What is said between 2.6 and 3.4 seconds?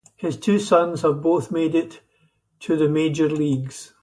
to the major